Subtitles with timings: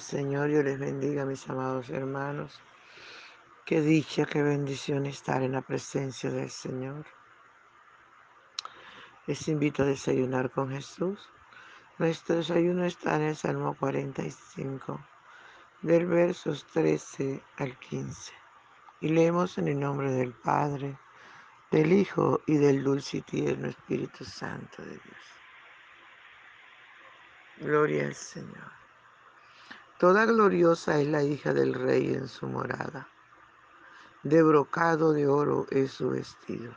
[0.00, 2.60] Señor, yo les bendiga, mis amados hermanos.
[3.64, 7.04] Qué dicha, qué bendición estar en la presencia del Señor.
[9.26, 11.28] Les invito a desayunar con Jesús.
[11.98, 15.00] Nuestro desayuno está en el Salmo 45,
[15.82, 18.32] del versos 13 al 15.
[19.00, 20.98] Y leemos en el nombre del Padre,
[21.70, 25.38] del Hijo y del dulce y tierno Espíritu Santo de Dios.
[27.58, 28.87] Gloria al Señor.
[29.98, 33.08] Toda gloriosa es la hija del rey en su morada.
[34.22, 36.72] De brocado de oro es su vestido.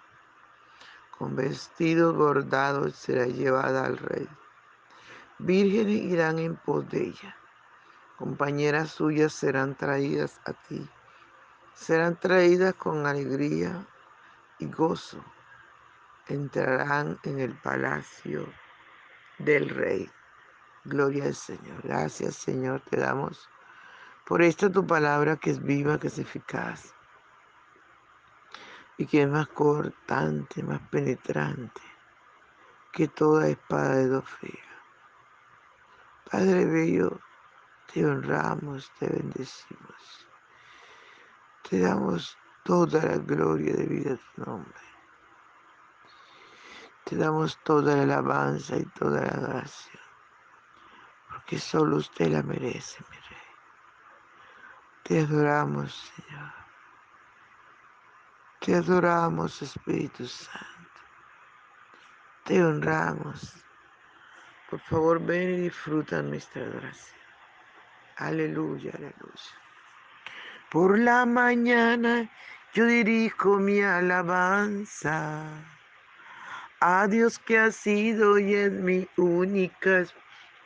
[1.20, 4.28] Con vestidos bordados será llevada al rey.
[5.38, 7.36] Vírgenes irán en pos de ella.
[8.18, 10.90] Compañeras suyas serán traídas a ti.
[11.76, 13.86] Serán traídas con alegría
[14.58, 15.24] y gozo.
[16.28, 18.48] Entrarán en el palacio
[19.38, 20.10] del rey.
[20.84, 21.80] Gloria al Señor.
[21.84, 23.48] Gracias, Señor, te damos
[24.26, 26.96] por esta tu palabra que es viva, que es eficaz
[28.98, 31.82] y que es más cortante, más penetrante
[32.92, 34.58] que toda espada de dos filos.
[36.32, 37.20] Padre Bello,
[37.94, 40.28] te honramos, te bendecimos.
[41.70, 44.82] Te damos toda la gloria de vida a tu nombre.
[47.04, 50.02] Te damos toda la alabanza y toda la gracia
[51.46, 53.38] que solo usted la merece, mi rey.
[55.04, 56.54] Te adoramos, Señor.
[58.60, 61.02] Te adoramos, Espíritu Santo.
[62.46, 63.56] Te honramos.
[64.70, 67.20] Por favor, ven y disfruta nuestra adoración.
[68.18, 69.52] Aleluya, aleluya.
[70.70, 72.30] Por la mañana
[72.74, 75.44] yo dirijo mi alabanza
[76.80, 80.06] a Dios que ha sido y es mi única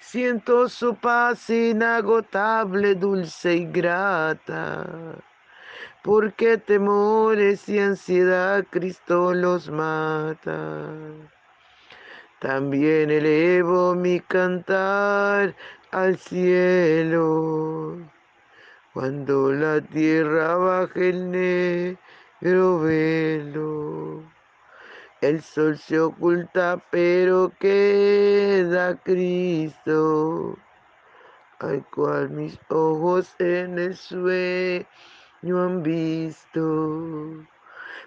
[0.00, 5.16] Siento su paz inagotable, dulce y grata.
[6.02, 10.88] Porque temores y ansiedad Cristo los mata.
[12.38, 15.54] También elevo mi cantar
[15.90, 17.98] al cielo.
[18.94, 24.17] Cuando la tierra baje el negro velo.
[25.20, 30.56] El sol se oculta, pero queda Cristo,
[31.58, 34.86] al cual mis ojos en el sueño
[35.42, 37.44] han visto.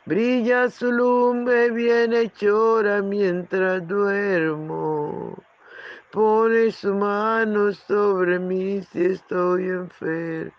[0.06, 5.36] Brilla su lumbre bienhechora mientras duermo.
[6.14, 10.54] Pone su mano sobre mí si estoy enfermo.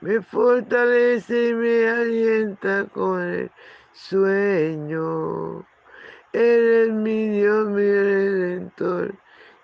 [0.00, 3.50] Me fortalece y me alienta con él
[3.96, 5.66] sueño.
[6.32, 9.14] Eres mi Dios, mi redentor.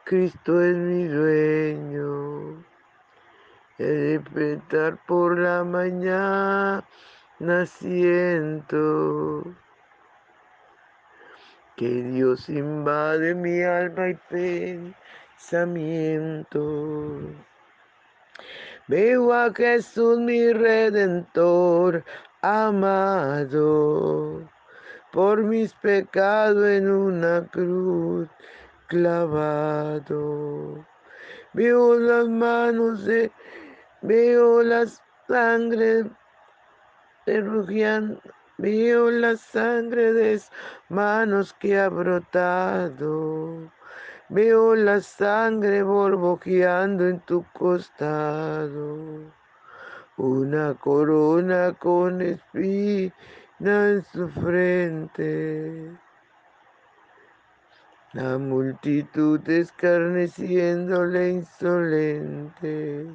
[0.05, 2.65] Cristo es mi dueño.
[3.79, 6.85] El despertar por la mañana
[7.67, 9.45] siento
[11.77, 14.15] que Dios invade mi alma y
[15.39, 17.21] pensamiento.
[18.89, 22.05] Veo a Jesús mi redentor
[22.43, 24.43] amado
[25.13, 28.29] por mis pecados en una cruz
[28.89, 30.85] clavado.
[31.53, 33.31] Veo las manos de,
[34.01, 34.87] veo la
[35.29, 36.11] sangre
[37.27, 38.19] de
[38.59, 40.41] veo la sangre de
[40.89, 43.71] manos que ha brotado.
[44.29, 49.42] Veo la sangre borbojeando en tu costado
[50.17, 53.13] una corona con espina
[53.63, 55.91] en su frente.
[58.13, 63.07] La multitud escarneciéndole insolente.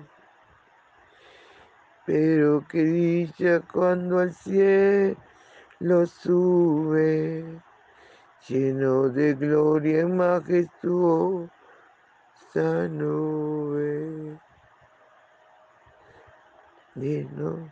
[2.06, 5.18] Pero qué dicha cuando al cielo
[6.06, 7.46] sube,
[8.48, 11.52] lleno de gloria y majestuosa
[12.90, 14.40] nube.
[16.98, 17.72] Digno.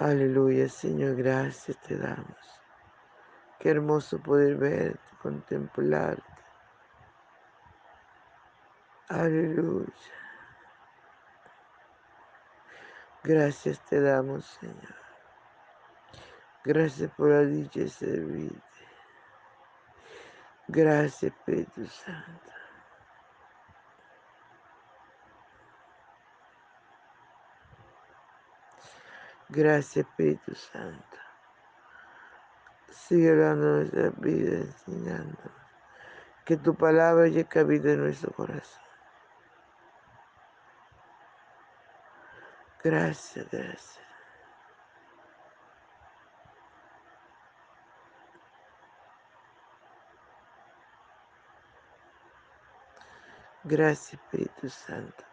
[0.00, 2.36] Aleluya, Señor, gracias te damos.
[3.60, 6.22] Qué hermoso poder verte, contemplarte.
[9.08, 9.92] Aleluya.
[13.22, 14.96] Gracias te damos, Señor.
[16.64, 18.62] Gracias por la dicha de servirte.
[20.66, 22.57] Gracias, Espíritu Santo.
[29.50, 31.16] Gracias, Espíritu Santo.
[32.90, 35.52] Sigue hablando nuestra vida, enseñándonos.
[36.44, 38.82] Que tu palabra llegue cabida en nuestro corazón.
[42.84, 44.00] Gracias, gracias.
[53.64, 55.24] Gracias, Espíritu Santo.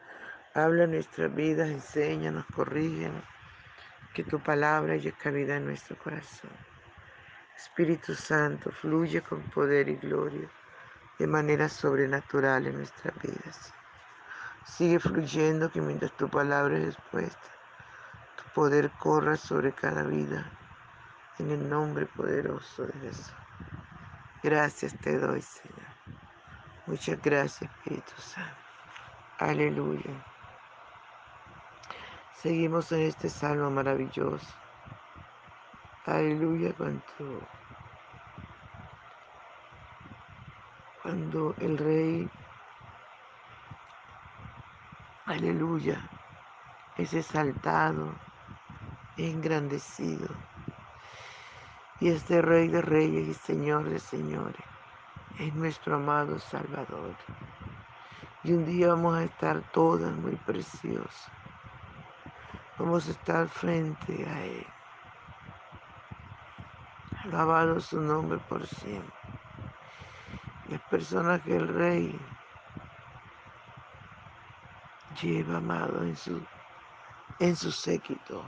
[0.53, 3.34] Habla nuestra vida, enséñanos, corrígenos.
[4.15, 6.49] Que tu palabra llegue cabida en nuestro corazón.
[7.57, 10.49] Espíritu Santo, fluye con poder y gloria
[11.19, 13.73] de manera sobrenatural en nuestras vidas.
[14.63, 17.49] Sigue fluyendo que mientras tu palabra es expuesta,
[18.37, 20.49] tu poder corra sobre cada vida
[21.39, 23.33] en el nombre poderoso de Jesús.
[24.41, 25.89] Gracias te doy, Señor.
[26.87, 28.61] Muchas gracias, Espíritu Santo.
[29.39, 30.34] Aleluya.
[32.45, 34.45] Seguimos en este salmo maravilloso.
[36.05, 37.01] Aleluya, cuando,
[41.01, 42.29] cuando el rey,
[45.25, 46.07] aleluya,
[46.97, 48.13] es exaltado,
[49.17, 50.27] engrandecido.
[51.99, 54.61] Y este rey de reyes y señor de señores
[55.39, 57.15] es nuestro amado Salvador.
[58.43, 61.34] Y un día vamos a estar todas muy preciosas.
[62.77, 64.67] Vamos a estar frente a Él.
[67.23, 69.13] Alabado su nombre por siempre.
[70.67, 72.19] Las personas que el Rey
[75.21, 76.41] lleva, amado, en su,
[77.39, 78.43] en su séquito.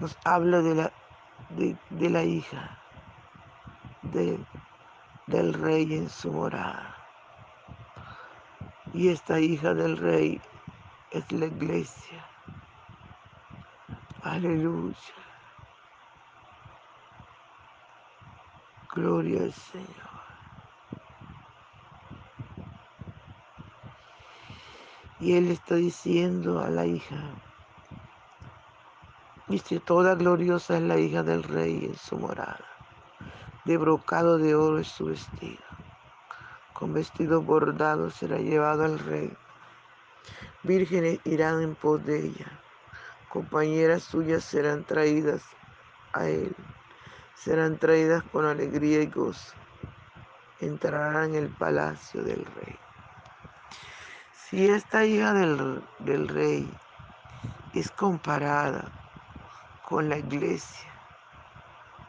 [0.00, 0.92] Nos habla de la,
[1.50, 2.76] de, la hija
[4.02, 4.38] de,
[5.28, 6.96] del Rey en su morada.
[8.92, 10.40] Y esta hija del Rey
[11.12, 12.23] es la iglesia.
[14.24, 14.96] Aleluya.
[18.94, 19.86] Gloria al Señor.
[25.20, 27.16] Y él está diciendo a la hija,
[29.48, 32.64] dice, toda gloriosa es la hija del rey en su morada.
[33.66, 35.62] De brocado de oro es su vestido.
[36.72, 39.36] Con vestido bordado será llevado al rey.
[40.62, 42.63] Vírgenes irán en pos de ella.
[43.34, 45.42] Compañeras suyas serán traídas
[46.12, 46.54] a él.
[47.34, 49.54] Serán traídas con alegría y gozo.
[50.60, 52.78] Entrarán en el palacio del rey.
[54.32, 56.72] Si esta hija del, del rey
[57.72, 58.84] es comparada
[59.82, 60.92] con la iglesia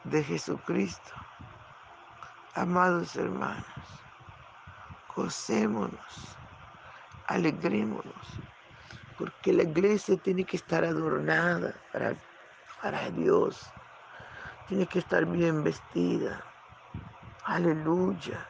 [0.04, 1.12] de Jesucristo,
[2.54, 3.66] amados hermanos,
[5.16, 6.38] gocémonos,
[7.26, 8.40] alegrémonos,
[9.18, 12.16] porque la iglesia tiene que estar adornada para,
[12.82, 13.70] para Dios,
[14.68, 16.44] tiene que estar bien vestida.
[17.46, 18.48] Aleluya.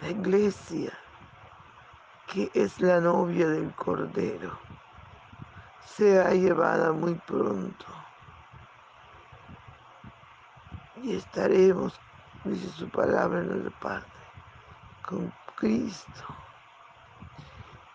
[0.00, 0.92] La iglesia
[2.30, 4.56] que es la novia del Cordero,
[5.84, 7.86] sea llevada muy pronto.
[11.02, 11.98] Y estaremos,
[12.44, 14.06] dice su palabra en el parte,
[15.04, 16.39] con Cristo.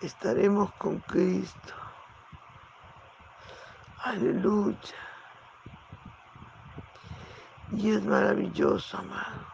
[0.05, 1.73] Estaremos con Cristo.
[4.03, 4.77] Aleluya.
[7.71, 9.47] Y es maravilloso, amado,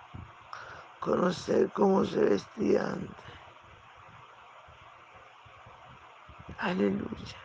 [0.99, 3.25] conocer cómo se vestía antes
[6.59, 7.37] Aleluya.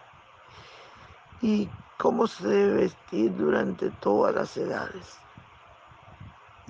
[1.43, 5.17] Y cómo se debe vestir durante todas las edades.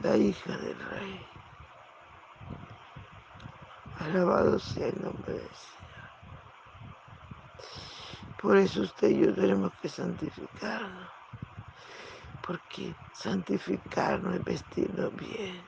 [0.02, 1.26] La hija del rey.
[4.00, 5.85] Alabado sea el nombre del Señor.
[8.46, 11.10] Por eso usted y yo tenemos que santificarnos.
[12.46, 15.60] Porque santificarnos es vestirnos bien.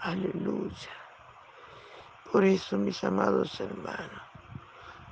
[0.00, 0.88] Aleluya.
[2.32, 4.22] Por eso, mis amados hermanos,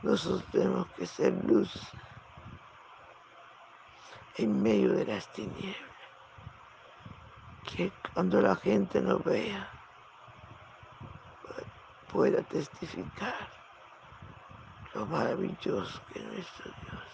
[0.03, 1.79] Nosotros tenemos que ser luz
[4.39, 5.99] en medio de las tinieblas.
[7.65, 9.69] Que cuando la gente nos vea,
[12.11, 13.62] pueda testificar
[14.95, 17.05] lo maravilloso que es nuestro Dios,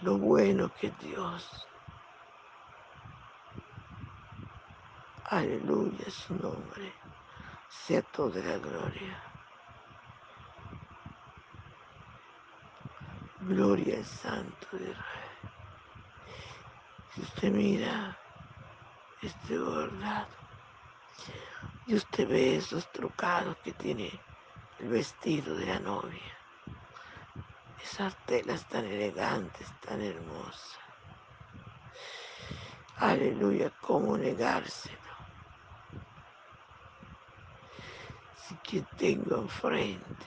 [0.00, 1.66] lo bueno que Dios.
[5.30, 6.92] Aleluya, su nombre
[7.68, 9.22] sea toda la gloria.
[13.40, 15.28] Gloria al Santo de Israel.
[17.14, 18.18] Si usted mira
[19.22, 20.28] este bordado
[21.86, 24.20] y usted ve esos trocados que tiene
[24.78, 26.38] el vestido de la novia,
[27.82, 30.78] esas telas tan elegantes, tan hermosas.
[32.98, 34.98] Aleluya, ¿cómo negárselo?
[38.36, 40.26] Si que tengo enfrente,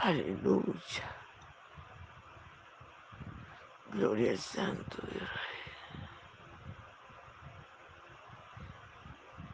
[0.00, 1.16] aleluya,
[3.92, 6.10] gloria al Santo de Israel,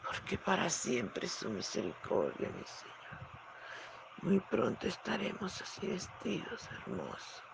[0.04, 2.95] porque para siempre su misericordia, mi Señor.
[4.26, 7.44] Muy pronto estaremos así vestidos, hermosos.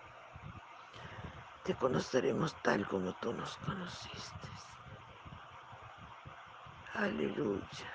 [1.63, 4.47] Te conoceremos tal como tú nos conociste.
[6.95, 7.93] Aleluya.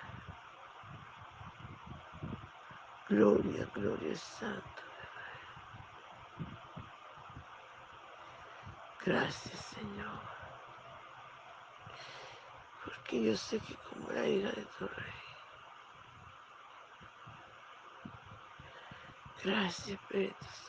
[3.09, 4.83] Gloria, gloria Santo.
[9.05, 10.21] Gracias, Señor.
[12.85, 15.28] Porque yo sé que como la hija de tu rey,
[19.45, 20.69] Gracias, Espíritu Santo.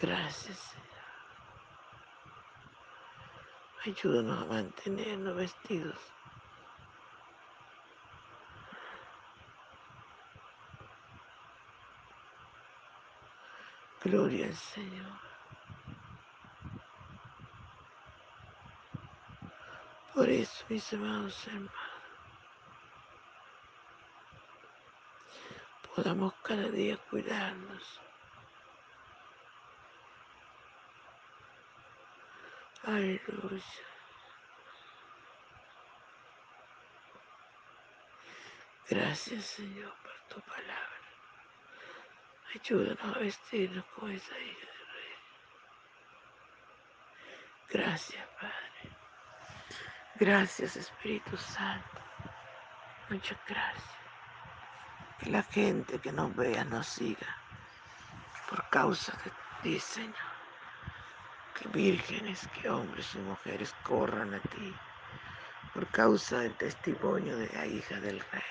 [0.00, 0.82] Gracias, Señor.
[3.84, 5.98] Ayúdanos a mantenernos vestidos.
[14.04, 15.20] Gloria al Señor.
[20.14, 21.91] Por eso, mis amados hermanos,
[25.94, 28.00] podamos cada día cuidarnos.
[32.84, 33.62] Aleluya.
[38.88, 40.88] Gracias, Señor, por tu palabra.
[42.54, 45.16] Ayúdanos a vestirnos como esa hija del rey.
[47.70, 48.96] Gracias, Padre.
[50.16, 52.00] Gracias, Espíritu Santo.
[53.08, 54.01] Muchas gracias.
[55.22, 57.36] Que la gente que nos vea nos siga
[58.48, 59.30] por causa de
[59.62, 60.14] ti, Señor.
[61.54, 64.74] Que vírgenes, que hombres y mujeres corran a ti
[65.72, 68.42] por causa del testimonio de la hija del rey,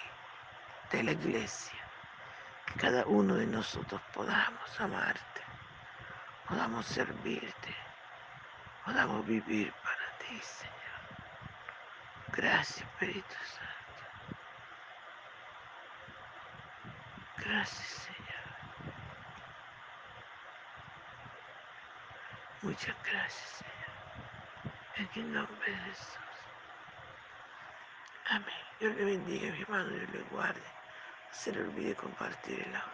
[0.92, 1.80] de la iglesia.
[2.66, 5.42] Que cada uno de nosotros podamos amarte,
[6.48, 7.76] podamos servirte,
[8.86, 10.72] podamos vivir para ti, Señor.
[12.30, 13.71] Gracias, Espíritu Santo.
[17.52, 18.94] Gracias, Señor.
[22.62, 23.64] Muchas gracias,
[24.96, 25.10] Señor.
[25.16, 26.18] En el nombre de Jesús.
[28.30, 28.48] Amén.
[28.80, 30.62] Dios le bendiga, mi hermano, Dios le guarde.
[30.62, 32.92] No se le olvide compartir el audio.